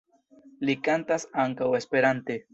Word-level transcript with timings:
Li 0.69 0.75
kantas 0.87 1.27
ankaŭ 1.45 1.69
Esperante. 1.83 2.43